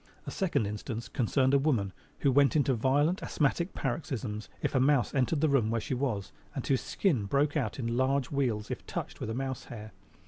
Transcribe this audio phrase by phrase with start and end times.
[0.25, 5.13] A second instance concerned a woman who went into violent asthmatic paroxysms if a mouse
[5.13, 8.83] entered the room where she was, and whose skin broke out into large wheals if
[8.87, 9.91] touched with mouse hair.